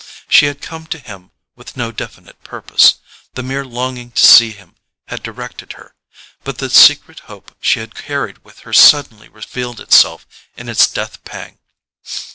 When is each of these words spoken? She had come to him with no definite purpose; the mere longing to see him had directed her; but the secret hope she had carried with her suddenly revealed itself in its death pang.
She 0.27 0.47
had 0.47 0.63
come 0.63 0.87
to 0.87 0.97
him 0.97 1.29
with 1.55 1.77
no 1.77 1.91
definite 1.91 2.43
purpose; 2.43 2.95
the 3.35 3.43
mere 3.43 3.63
longing 3.63 4.09
to 4.13 4.25
see 4.25 4.49
him 4.51 4.73
had 5.09 5.21
directed 5.21 5.73
her; 5.73 5.93
but 6.43 6.57
the 6.57 6.71
secret 6.71 7.19
hope 7.29 7.55
she 7.61 7.81
had 7.81 7.93
carried 7.93 8.39
with 8.43 8.61
her 8.61 8.73
suddenly 8.73 9.29
revealed 9.29 9.79
itself 9.79 10.25
in 10.57 10.69
its 10.69 10.87
death 10.87 11.23
pang. 11.23 11.59